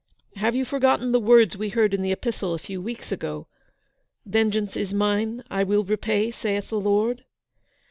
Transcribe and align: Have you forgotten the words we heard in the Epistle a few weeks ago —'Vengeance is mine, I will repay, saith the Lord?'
Have 0.37 0.55
you 0.55 0.65
forgotten 0.65 1.11
the 1.11 1.19
words 1.19 1.55
we 1.55 1.69
heard 1.69 1.93
in 1.93 2.01
the 2.01 2.11
Epistle 2.11 2.55
a 2.55 2.57
few 2.57 2.81
weeks 2.81 3.11
ago 3.11 3.45
—'Vengeance 4.25 4.75
is 4.75 4.95
mine, 4.95 5.43
I 5.51 5.63
will 5.63 5.83
repay, 5.83 6.31
saith 6.31 6.69
the 6.69 6.79
Lord?' 6.79 7.23